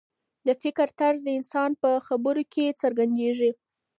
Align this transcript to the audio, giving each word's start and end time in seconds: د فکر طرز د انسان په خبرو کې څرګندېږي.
د 0.47 0.49
فکر 0.61 0.87
طرز 0.99 1.19
د 1.23 1.29
انسان 1.37 1.71
په 1.81 1.89
خبرو 2.07 2.43
کې 2.53 2.77
څرګندېږي. 2.81 3.51